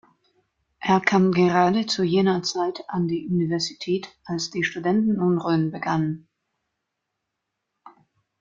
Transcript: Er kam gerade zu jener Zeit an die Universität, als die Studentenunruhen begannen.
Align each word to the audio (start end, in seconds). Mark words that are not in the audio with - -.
Er 0.79 0.99
kam 0.99 1.31
gerade 1.31 1.85
zu 1.85 2.01
jener 2.03 2.41
Zeit 2.41 2.83
an 2.89 3.07
die 3.07 3.27
Universität, 3.27 4.09
als 4.25 4.49
die 4.49 4.63
Studentenunruhen 4.63 5.69
begannen. 5.69 6.27